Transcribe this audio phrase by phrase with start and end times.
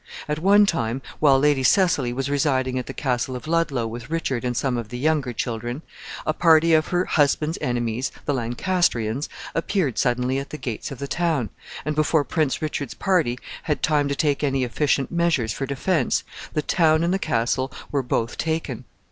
[0.27, 4.43] At one time, while Lady Cecily was residing at the Castle of Ludlow with Richard
[4.43, 5.83] and some of the younger children,
[6.25, 11.07] a party of her husband's enemies, the Lancastrians, appeared suddenly at the gates of the
[11.07, 11.51] town,
[11.85, 13.37] and, before Prince Richard's party
[13.69, 16.23] had time to take any efficient measures for defense,
[16.53, 18.85] the town and the castle were both taken.